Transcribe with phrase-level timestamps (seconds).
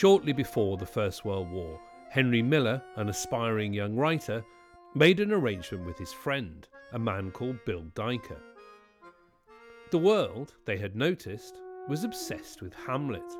[0.00, 1.78] Shortly before the First World War,
[2.08, 4.42] Henry Miller, an aspiring young writer,
[4.94, 8.40] made an arrangement with his friend, a man called Bill Dyker.
[9.90, 13.30] The world, they had noticed, was obsessed with Hamlet.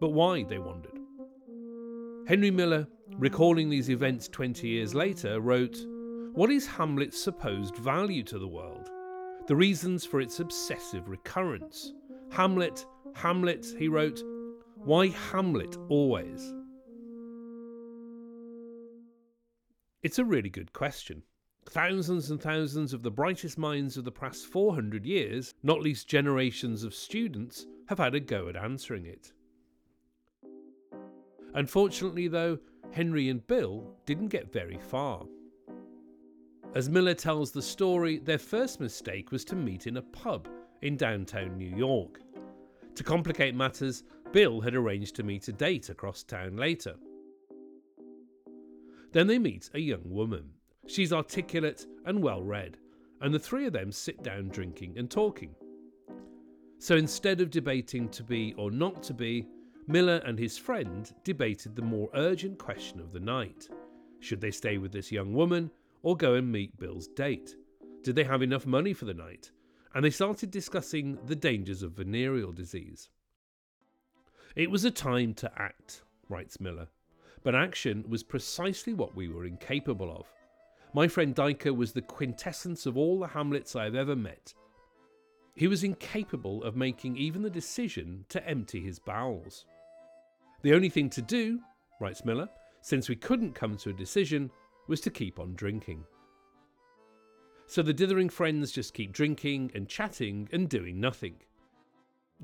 [0.00, 0.98] But why, they wondered.
[2.26, 5.76] Henry Miller, recalling these events 20 years later, wrote
[6.32, 8.88] What is Hamlet's supposed value to the world?
[9.48, 11.92] The reasons for its obsessive recurrence.
[12.30, 14.22] Hamlet, Hamlet, he wrote,
[14.84, 16.54] why Hamlet always?
[20.02, 21.22] It's a really good question.
[21.68, 26.82] Thousands and thousands of the brightest minds of the past 400 years, not least generations
[26.82, 29.32] of students, have had a go at answering it.
[31.54, 32.58] Unfortunately, though,
[32.92, 35.26] Henry and Bill didn't get very far.
[36.74, 40.48] As Miller tells the story, their first mistake was to meet in a pub
[40.80, 42.20] in downtown New York.
[42.94, 46.94] To complicate matters, Bill had arranged to meet a date across town later.
[49.12, 50.50] Then they meet a young woman.
[50.86, 52.78] She's articulate and well read,
[53.20, 55.54] and the three of them sit down drinking and talking.
[56.78, 59.46] So instead of debating to be or not to be,
[59.88, 63.68] Miller and his friend debated the more urgent question of the night.
[64.20, 65.72] Should they stay with this young woman
[66.02, 67.56] or go and meet Bill's date?
[68.04, 69.50] Did they have enough money for the night?
[69.94, 73.10] And they started discussing the dangers of venereal disease.
[74.56, 76.88] It was a time to act, writes Miller,
[77.44, 80.26] but action was precisely what we were incapable of.
[80.92, 84.52] My friend Dyker was the quintessence of all the Hamlets I have ever met.
[85.54, 89.66] He was incapable of making even the decision to empty his bowels.
[90.62, 91.60] The only thing to do,
[92.00, 92.48] writes Miller,
[92.80, 94.50] since we couldn't come to a decision,
[94.88, 96.04] was to keep on drinking.
[97.66, 101.36] So the dithering friends just keep drinking and chatting and doing nothing.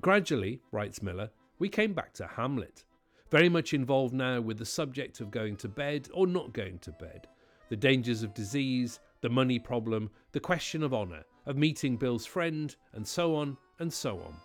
[0.00, 2.84] Gradually, writes Miller, we came back to Hamlet,
[3.30, 6.92] very much involved now with the subject of going to bed or not going to
[6.92, 7.26] bed,
[7.68, 12.76] the dangers of disease, the money problem, the question of honour, of meeting Bill's friend,
[12.92, 14.36] and so on and so on.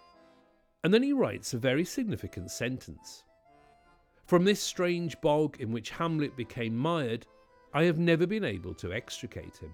[0.84, 3.24] And then he writes a very significant sentence.
[4.26, 7.28] From this strange bog in which Hamlet became mired,
[7.74, 9.74] I have never been able to extricate him.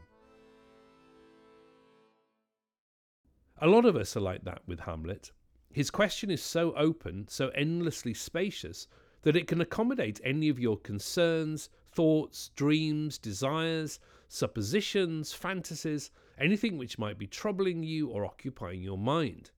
[3.62, 5.32] A lot of us are like that with Hamlet.
[5.72, 8.88] His question is so open, so endlessly spacious,
[9.22, 17.00] that it can accommodate any of your concerns, thoughts, dreams, desires, suppositions, fantasies, anything which
[17.00, 19.52] might be troubling you or occupying your mind.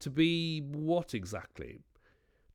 [0.00, 1.80] To be what exactly?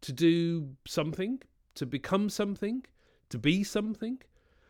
[0.02, 1.42] To do something?
[1.76, 2.86] To become something?
[3.30, 4.22] To be something?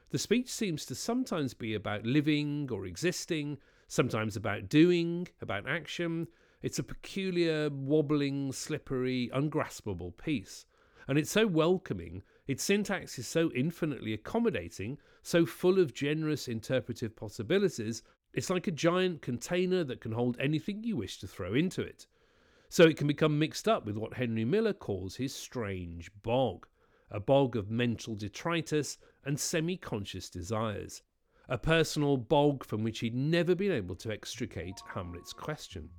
[0.10, 3.58] The speech seems to sometimes be about living or existing,
[3.88, 6.28] sometimes about doing, about action,
[6.62, 10.66] it's a peculiar, wobbling, slippery, ungraspable piece.
[11.08, 17.16] And it's so welcoming, its syntax is so infinitely accommodating, so full of generous interpretive
[17.16, 18.04] possibilities,
[18.34, 22.08] it's like a giant container that can hold anything you wish to throw into it.
[22.70, 26.68] So it can become mixed up with what Henry Miller calls his strange bog
[27.10, 31.02] a bog of mental detritus and semi conscious desires,
[31.48, 35.90] a personal bog from which he'd never been able to extricate Hamlet's question.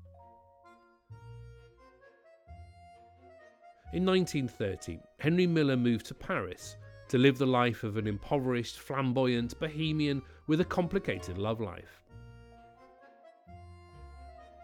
[3.95, 6.77] In 1930, Henry Miller moved to Paris
[7.09, 12.05] to live the life of an impoverished, flamboyant bohemian with a complicated love life.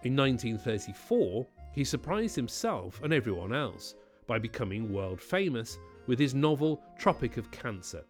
[0.03, 3.95] In 1934, he surprised himself and everyone else
[4.27, 8.05] by becoming world famous with his novel Tropic of Cancer.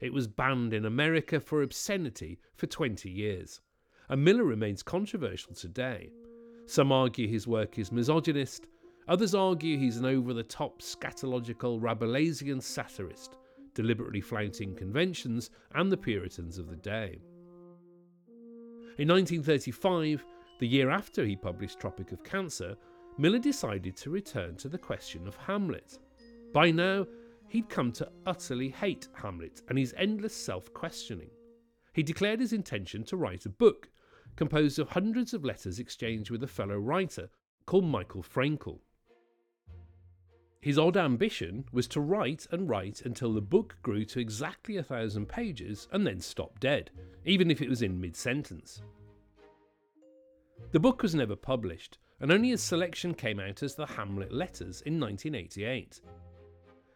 [0.00, 3.60] It was banned in America for obscenity for 20 years,
[4.08, 6.10] and Miller remains controversial today.
[6.66, 8.66] Some argue his work is misogynist,
[9.08, 13.36] Others argue he's an over the top scatological Rabelaisian satirist,
[13.74, 17.20] deliberately flouting conventions and the Puritans of the day.
[18.98, 20.24] In 1935,
[20.58, 22.76] the year after he published Tropic of Cancer,
[23.18, 25.98] Miller decided to return to the question of Hamlet.
[26.52, 27.06] By now,
[27.48, 31.30] he'd come to utterly hate Hamlet and his endless self questioning.
[31.92, 33.88] He declared his intention to write a book
[34.34, 37.28] composed of hundreds of letters exchanged with a fellow writer
[37.66, 38.80] called Michael Fraenkel.
[40.60, 44.82] His odd ambition was to write and write until the book grew to exactly a
[44.82, 46.90] thousand pages and then stop dead,
[47.24, 48.82] even if it was in mid sentence.
[50.72, 54.82] The book was never published, and only a selection came out as the Hamlet Letters
[54.82, 56.00] in 1988.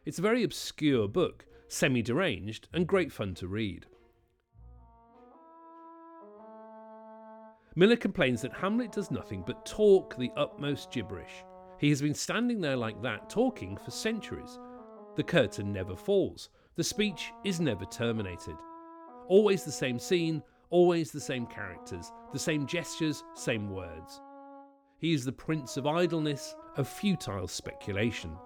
[0.04, 3.86] It's a very obscure book, semi deranged, and great fun to read.
[7.76, 11.44] Miller complains that Hamlet does nothing but talk the utmost gibberish,
[11.80, 14.58] He has been standing there like that, talking for centuries.
[15.16, 18.56] The curtain never falls, the speech is never terminated.
[19.28, 24.20] Always the same scene, always the same characters, the same gestures, same words.
[24.98, 28.36] He is the prince of idleness, of futile speculation.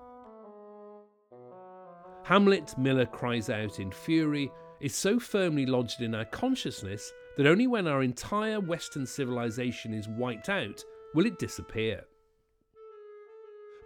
[2.22, 4.48] Hamlet, Miller cries out in fury,
[4.80, 10.08] is so firmly lodged in our consciousness that only when our entire Western civilization is
[10.08, 10.84] wiped out
[11.14, 12.04] will it disappear.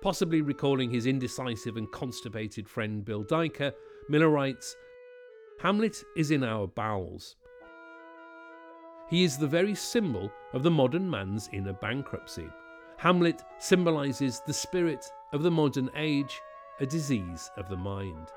[0.01, 3.73] Possibly recalling his indecisive and constipated friend Bill Dyker,
[4.09, 4.77] Miller writes
[5.61, 7.35] Hamlet is in our bowels.
[9.11, 12.49] He is the very symbol of the modern man's inner bankruptcy.
[12.99, 16.41] Hamlet symbolises the spirit of the modern age,
[16.79, 18.29] a disease of the mind.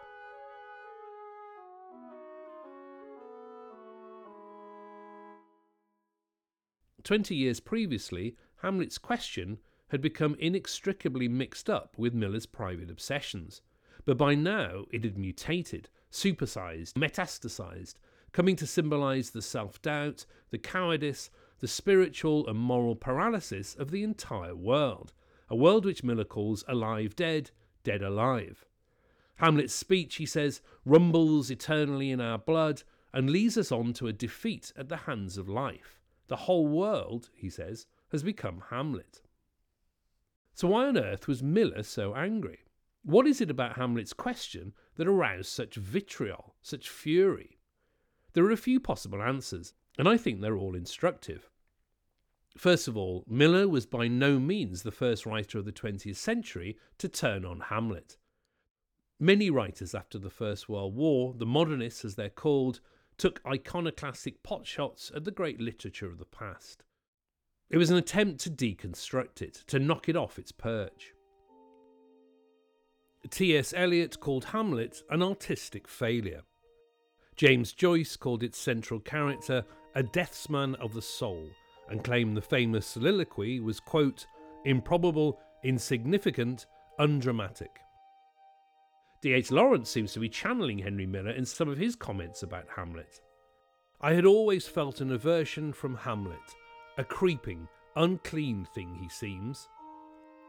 [7.04, 9.58] Twenty years previously, Hamlet's question
[9.92, 13.62] had become inextricably mixed up with Miller's private obsessions,
[14.06, 17.96] but by now it had mutated, supersized, metastasized,
[18.32, 21.30] coming to symbolize the self doubt, the cowardice,
[21.60, 25.12] the spiritual and moral paralysis of the entire world,
[25.50, 27.52] a world which Miller calls alive dead,
[27.84, 28.66] dead alive.
[29.36, 34.14] Hamlet's speech, he says, rumbles eternally in our blood and leads us on to a
[34.14, 36.00] defeat at the hands of life.
[36.30, 39.22] The whole world, he says, has become Hamlet.
[40.54, 42.66] So, why on earth was Miller so angry?
[43.04, 47.58] What is it about Hamlet's question that aroused such vitriol, such fury?
[48.34, 51.50] There are a few possible answers, and I think they're all instructive.
[52.58, 56.78] First of all, Miller was by no means the first writer of the 20th century
[56.98, 58.18] to turn on Hamlet.
[59.20, 62.82] Many writers after the First World War, the modernists as they're called,
[63.18, 66.84] took iconoclastic potshots at the great literature of the past.
[67.72, 71.14] It was an attempt to deconstruct it, to knock it off its perch.
[73.30, 73.74] T.S.
[73.76, 76.42] Eliot called Hamlet an artistic failure.
[77.38, 79.64] James Joyce called its central character
[79.96, 81.50] a deathsman of the soul
[81.90, 84.26] and claimed the famous soliloquy was, quote,
[84.66, 86.66] improbable, insignificant,
[87.00, 87.80] undramatic.
[89.22, 89.50] D.H.
[89.50, 93.22] Lawrence seems to be channeling Henry Miller in some of his comments about Hamlet.
[94.02, 96.40] I had always felt an aversion from Hamlet,
[96.98, 99.70] a creeping, unclean thing he seems.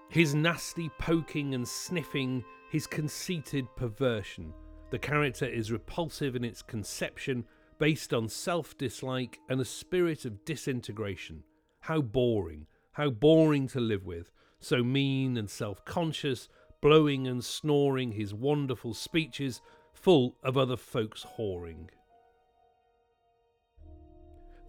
[0.09, 4.53] His nasty poking and sniffing, his conceited perversion,
[4.93, 7.47] the character is repulsive in its conception,
[7.79, 11.45] based on self dislike and a spirit of disintegration.
[11.81, 14.31] How boring, how boring to live with,
[14.61, 16.51] so mean and self conscious,
[16.83, 19.63] blowing and snoring his wonderful speeches,
[19.95, 21.89] full of other folks' whoring.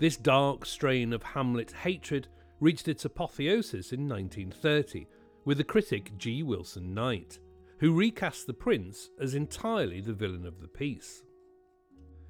[0.03, 2.27] This dark strain of Hamlet hatred
[2.59, 5.07] reached its apotheosis in 1930
[5.45, 6.43] with the critic G.
[6.43, 7.39] Wilson Knight
[7.79, 11.23] who recast the prince as entirely the villain of the piece.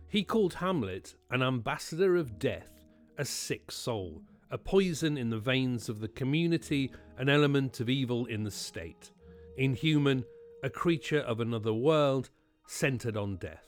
[0.08, 2.70] He called Hamlet an ambassador of death,
[3.18, 4.22] a sick soul,
[4.52, 9.12] a poison in the veins of the community, an element of evil in the state,
[9.58, 10.24] inhuman,
[10.64, 12.30] a creature of another world,
[12.68, 13.68] centred on death.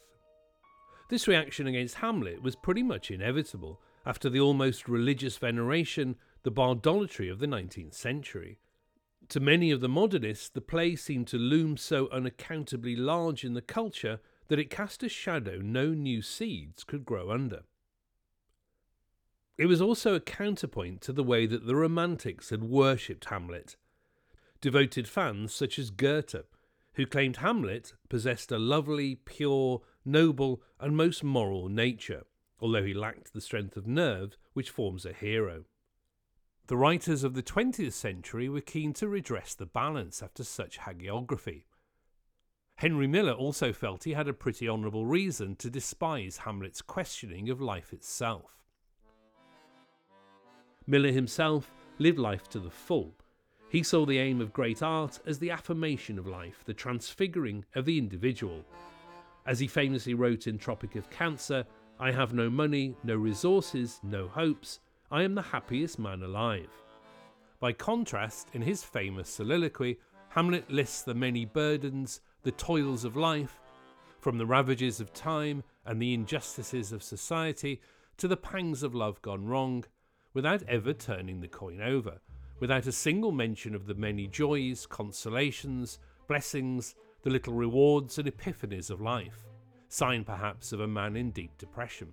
[1.10, 7.30] This reaction against Hamlet was pretty much inevitable after the almost religious veneration, the bardolatry
[7.30, 8.60] of the 19th century,
[9.30, 13.62] to many of the modernists, the play seemed to loom so unaccountably large in the
[13.62, 17.64] culture that it cast a shadow no new seeds could grow under.
[19.58, 23.78] It was also a counterpoint to the way that the Romantics had worshipped Hamlet.
[24.62, 26.46] Devoted fans such as Goethe,
[26.94, 32.24] who claimed Hamlet possessed a lovely, pure, noble, and most moral nature,
[32.60, 35.66] although he lacked the strength of nerve which forms a hero.
[36.68, 41.66] The writers of the 20th century were keen to redress the balance after such hagiography.
[42.78, 47.62] Henry Miller also felt he had a pretty honourable reason to despise Hamlet's questioning of
[47.62, 48.58] life itself.
[50.88, 53.14] Miller himself lived life to the full.
[53.70, 57.86] He saw the aim of great art as the affirmation of life, the transfiguring of
[57.86, 58.64] the individual.
[59.46, 61.66] As he famously wrote in Tropic of Cancer,
[62.00, 66.70] I have no money, no resources, no hopes, I am the happiest man alive.
[67.62, 69.98] By contrast, in his famous soliloquy,
[70.30, 73.62] Hamlet lists the many burdens, the toils of life,
[74.20, 77.80] from the ravages of time and the injustices of society
[78.18, 79.86] to the pangs of love gone wrong,
[80.34, 82.20] without ever turning the coin over,
[82.60, 85.98] without a single mention of the many joys, consolations,
[86.28, 89.45] blessings, the little rewards and epiphanies of life,
[89.96, 92.12] sign perhaps of a man in deep depression.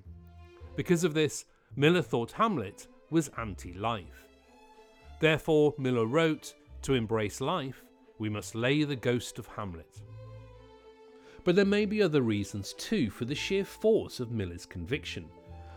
[0.76, 4.28] Because of this, Miller thought Hamlet was anti life.
[5.20, 7.82] Therefore, Miller wrote, To embrace life,
[8.18, 10.00] we must lay the ghost of Hamlet.
[11.42, 15.28] But there may be other reasons too for the sheer force of Miller's conviction.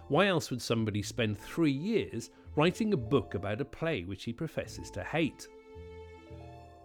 [0.08, 4.32] Why else would somebody spend three years writing a book about a play which he
[4.32, 5.48] professes to hate?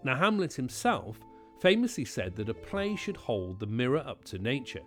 [0.02, 1.20] Now, Hamlet himself
[1.60, 4.80] famously said that a play should hold the mirror up to nature,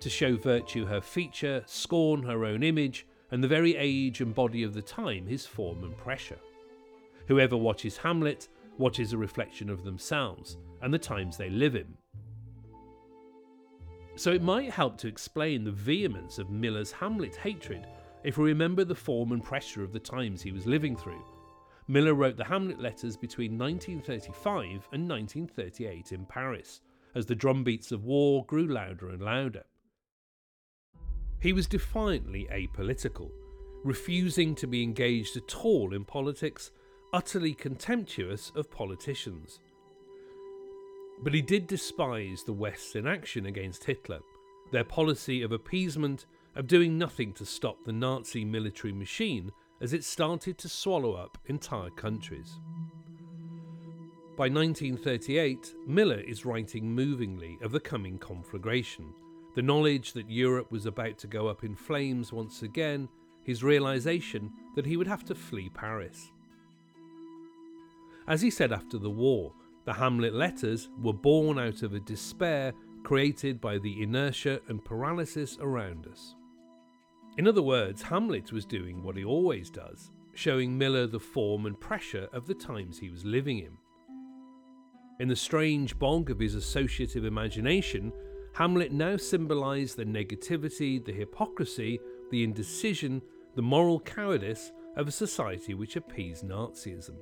[0.00, 4.62] to show virtue her feature, scorn her own image, and the very age and body
[4.62, 6.38] of the time his form and pressure.
[7.28, 11.86] Whoever watches Hamlet watches a reflection of themselves and the times they live in.
[14.16, 17.86] So it might help to explain the vehemence of Miller's Hamlet hatred
[18.24, 21.22] if we remember the form and pressure of the times he was living through.
[21.88, 26.82] Miller wrote the Hamlet letters between 1935 and 1938 in Paris,
[27.14, 29.64] as the drumbeats of war grew louder and louder.
[31.40, 33.30] He was defiantly apolitical,
[33.82, 36.70] refusing to be engaged at all in politics,
[37.12, 39.58] utterly contemptuous of politicians.
[41.22, 44.20] But he did despise the West's inaction against Hitler,
[44.70, 50.04] their policy of appeasement, of doing nothing to stop the Nazi military machine as it
[50.04, 52.60] started to swallow up entire countries.
[54.36, 59.12] By 1938, Miller is writing movingly of the coming conflagration,
[59.54, 63.08] the knowledge that Europe was about to go up in flames once again,
[63.44, 66.30] his realization that he would have to flee Paris.
[68.28, 69.52] As he said after the war,
[69.84, 75.58] the Hamlet letters were born out of a despair created by the inertia and paralysis
[75.60, 76.34] around us.
[77.38, 81.80] In other words, Hamlet was doing what he always does, showing Miller the form and
[81.80, 83.76] pressure of the times he was living in.
[85.18, 88.12] In the strange bog of his associative imagination,
[88.52, 93.22] Hamlet now symbolised the negativity, the hypocrisy, the indecision,
[93.54, 97.16] the moral cowardice of a society which appeased Nazism.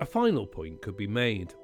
[0.00, 1.54] A final point could be made.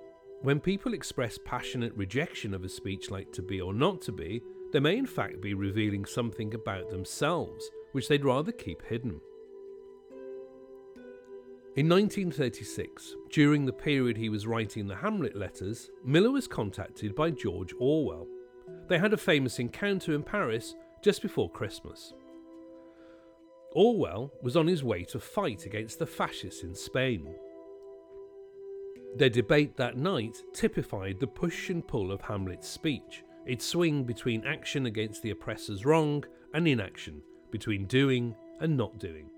[0.42, 4.40] When people express passionate rejection of a speech like to be or not to be,
[4.72, 9.20] they may in fact be revealing something about themselves which they'd rather keep hidden.
[11.76, 17.30] In 1936, during the period he was writing the Hamlet letters, Miller was contacted by
[17.30, 18.26] George Orwell.
[18.88, 22.12] They had a famous encounter in Paris just before Christmas.
[23.72, 27.36] Orwell was on his way to fight against the fascists in Spain.
[29.14, 33.22] Their debate that night typified the push and pull of Hamlet's speech.
[33.46, 37.22] It swing between action against the oppressor's wrong and inaction,
[37.52, 39.30] between doing and not doing.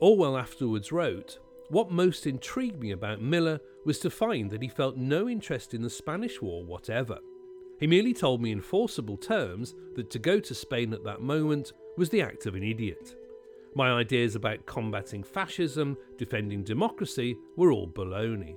[0.00, 1.38] Orwell afterwards wrote,
[1.70, 5.82] What most intrigued me about Miller was to find that he felt no interest in
[5.82, 7.18] the Spanish War whatever.
[7.80, 11.72] He merely told me in forcible terms that to go to Spain at that moment
[11.96, 13.16] was the act of an idiot.
[13.74, 18.56] My ideas about combating fascism, defending democracy, were all baloney.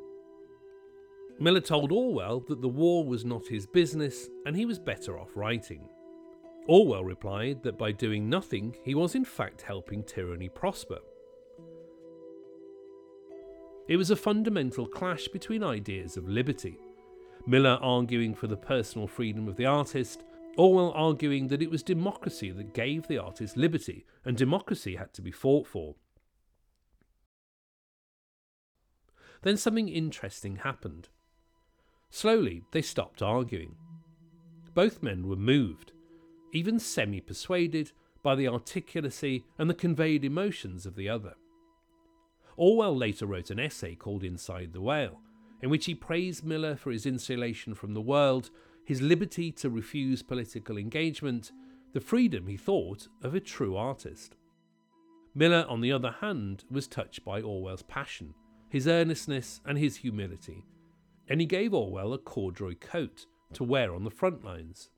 [1.40, 5.36] Miller told Orwell that the war was not his business and he was better off
[5.36, 5.88] writing.
[6.68, 11.00] Orwell replied that by doing nothing, he was in fact helping tyranny prosper.
[13.92, 16.78] It was a fundamental clash between ideas of liberty.
[17.46, 20.24] Miller arguing for the personal freedom of the artist,
[20.56, 25.22] Orwell arguing that it was democracy that gave the artist liberty, and democracy had to
[25.22, 25.96] be fought for.
[29.42, 31.10] Then something interesting happened.
[32.10, 33.76] Slowly, they stopped arguing.
[34.74, 35.92] Both men were moved,
[36.54, 37.92] even semi persuaded,
[38.24, 41.36] by the articulacy and the conveyed emotions of the other.
[42.62, 45.20] Orwell later wrote an essay called Inside the Whale,
[45.64, 48.52] in which he praised Miller for his insulation from the world,
[48.86, 51.52] his liberty to refuse political engagement,
[51.94, 54.36] the freedom, he thought, of a true artist.
[55.34, 58.36] Miller, on the other hand, was touched by Orwell's passion,
[58.70, 60.64] his earnestness, and his humility,
[61.30, 64.92] and he gave Orwell a corduroy coat to wear on the front lines.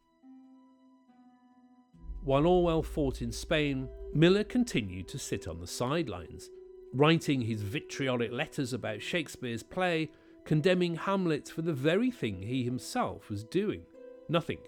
[2.26, 6.50] While Orwell fought in Spain, Miller continued to sit on the sidelines,
[6.94, 10.10] writing his vitriolic letters about Shakespeare's play,
[10.46, 13.84] condemning Hamlet for the very thing he himself was doing
[14.30, 14.60] nothing.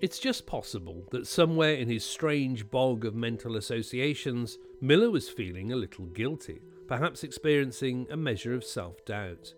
[0.00, 5.72] It's just possible that somewhere in his strange bog of mental associations, Miller was feeling
[5.72, 9.54] a little guilty, perhaps experiencing a measure of self doubt.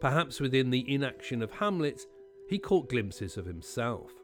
[0.00, 2.06] Perhaps within the inaction of Hamlet,
[2.48, 4.19] he caught glimpses of himself.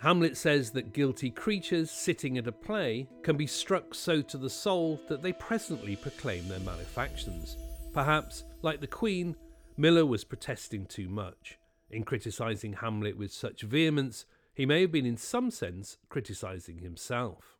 [0.00, 4.48] Hamlet says that guilty creatures sitting at a play can be struck so to the
[4.48, 7.56] soul that they presently proclaim their malefactions.
[7.92, 9.34] Perhaps, like the Queen,
[9.76, 11.58] Miller was protesting too much.
[11.90, 14.24] In criticising Hamlet with such vehemence,
[14.54, 17.58] he may have been in some sense criticising himself.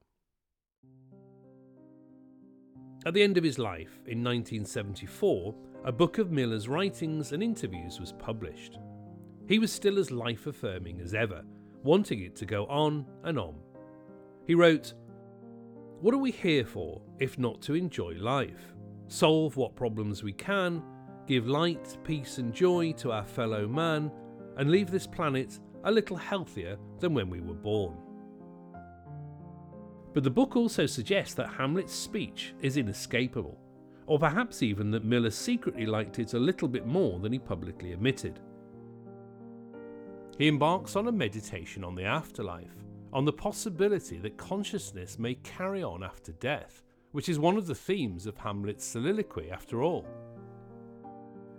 [3.05, 5.55] At the end of his life, in 1974,
[5.85, 8.79] a book of Miller's writings and interviews was published.
[9.49, 11.43] He was still as life affirming as ever,
[11.83, 13.55] wanting it to go on and on.
[14.47, 14.95] He wrote,
[16.01, 18.75] What are we here for if not to enjoy life?
[19.09, 20.83] Solve what problems we can,
[21.27, 24.11] give light, peace, and joy to our fellow man,
[24.57, 27.97] and leave this planet a little healthier than when we were born.
[30.15, 33.59] But the book also suggests that Hamlet's speech is inescapable,
[34.07, 37.93] or perhaps even that Miller secretly liked it a little bit more than he publicly
[37.93, 38.41] admitted.
[40.39, 45.83] He embarks on a meditation on the afterlife, on the possibility that consciousness may carry
[45.83, 50.07] on after death, which is one of the themes of Hamlet's soliloquy after all.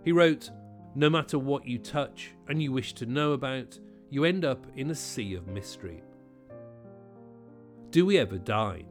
[0.06, 0.50] He wrote,
[0.96, 3.78] No matter what you touch and you wish to know about,
[4.10, 6.02] you end up in a sea of mystery.
[7.92, 8.86] Do we ever die?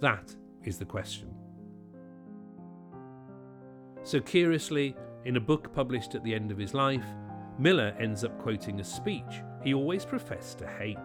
[0.00, 0.34] That
[0.64, 1.32] is the question.
[4.02, 7.04] So, curiously, in a book published at the end of his life,
[7.60, 10.96] Miller ends up quoting a speech he always professed to hate.